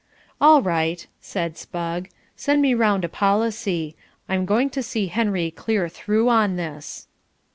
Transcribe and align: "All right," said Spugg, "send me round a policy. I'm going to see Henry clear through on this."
"All 0.41 0.63
right," 0.63 1.05
said 1.19 1.59
Spugg, 1.59 2.09
"send 2.35 2.59
me 2.59 2.73
round 2.73 3.05
a 3.05 3.07
policy. 3.07 3.95
I'm 4.27 4.45
going 4.45 4.71
to 4.71 4.81
see 4.81 5.05
Henry 5.09 5.51
clear 5.51 5.87
through 5.89 6.27
on 6.27 6.55
this." 6.55 7.07